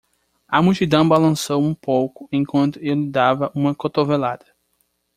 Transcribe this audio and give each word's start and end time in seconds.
A 0.49 0.63
multidão 0.63 1.07
balançou 1.07 1.61
um 1.61 1.75
pouco 1.75 2.27
enquanto 2.31 2.79
eu 2.79 2.95
lhe 2.95 3.11
dava 3.11 3.51
uma 3.53 3.75
cotovelada. 3.75 4.47